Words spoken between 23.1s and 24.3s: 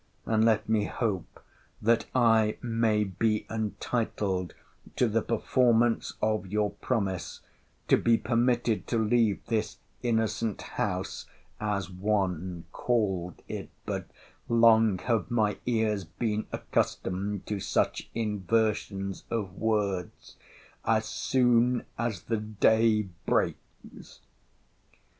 breaks.